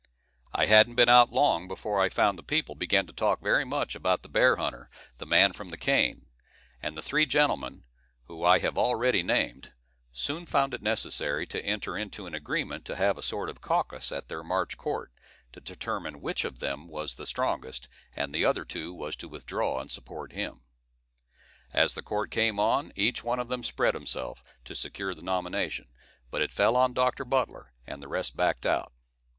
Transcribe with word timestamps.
I 0.51 0.65
hadn't 0.65 0.95
been 0.95 1.09
out 1.09 1.31
long, 1.31 1.67
before 1.67 2.01
I 2.01 2.09
found 2.09 2.35
the 2.35 2.41
people 2.41 2.73
began 2.73 3.05
to 3.05 3.13
talk 3.13 3.39
very 3.39 3.63
much 3.63 3.93
about 3.93 4.23
the 4.23 4.29
bear 4.29 4.55
hunter, 4.55 4.89
the 5.19 5.27
man 5.27 5.53
from 5.53 5.69
the 5.69 5.77
cane; 5.77 6.25
and 6.81 6.97
the 6.97 7.03
three 7.03 7.27
gentlemen, 7.27 7.83
who 8.23 8.43
I 8.43 8.57
have 8.57 8.79
already 8.79 9.21
named, 9.21 9.73
soon 10.11 10.47
found 10.47 10.73
it 10.73 10.81
necessary 10.81 11.45
to 11.45 11.63
enter 11.63 11.95
into 11.95 12.25
an 12.25 12.33
agreement 12.33 12.83
to 12.85 12.95
have 12.95 13.15
a 13.15 13.21
sort 13.21 13.47
of 13.47 13.61
caucus 13.61 14.11
at 14.11 14.27
their 14.27 14.43
March 14.43 14.75
court, 14.75 15.11
to 15.53 15.61
determine 15.61 16.19
which 16.19 16.45
of 16.45 16.57
them 16.57 16.87
was 16.87 17.13
the 17.13 17.27
strongest, 17.27 17.87
and 18.15 18.33
the 18.33 18.43
other 18.43 18.65
two 18.65 18.95
was 18.95 19.15
to 19.17 19.27
withdraw 19.29 19.79
and 19.79 19.91
support 19.91 20.31
him. 20.31 20.61
As 21.73 21.93
the 21.93 22.01
court 22.01 22.31
came 22.31 22.59
on, 22.59 22.91
each 22.95 23.23
one 23.23 23.39
of 23.39 23.49
them 23.49 23.61
spread 23.61 23.93
himself, 23.93 24.43
to 24.65 24.73
secure 24.73 25.13
the 25.13 25.21
nomination; 25.21 25.89
but 26.31 26.41
it 26.41 26.51
fell 26.51 26.75
on 26.75 26.95
Dr. 26.95 27.23
Butler, 27.23 27.71
and 27.85 28.01
the 28.01 28.07
rest 28.07 28.35
backed 28.35 28.65
out. 28.65 28.93